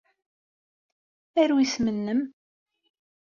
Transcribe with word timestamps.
Aru 1.41 1.55
isem-nnem. 1.63 2.21